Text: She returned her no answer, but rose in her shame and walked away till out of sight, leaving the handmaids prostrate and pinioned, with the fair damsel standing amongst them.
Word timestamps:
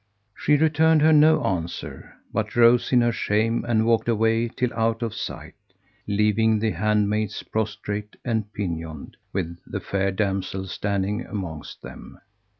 She 0.35 0.57
returned 0.57 1.03
her 1.03 1.13
no 1.13 1.43
answer, 1.45 2.15
but 2.33 2.55
rose 2.55 2.91
in 2.91 3.01
her 3.01 3.11
shame 3.11 3.63
and 3.69 3.85
walked 3.85 4.09
away 4.09 4.47
till 4.47 4.73
out 4.73 5.03
of 5.03 5.13
sight, 5.13 5.53
leaving 6.07 6.57
the 6.57 6.71
handmaids 6.71 7.43
prostrate 7.43 8.15
and 8.25 8.51
pinioned, 8.51 9.15
with 9.31 9.59
the 9.67 9.79
fair 9.79 10.09
damsel 10.11 10.65
standing 10.65 11.23
amongst 11.27 11.83
them. 11.83 12.17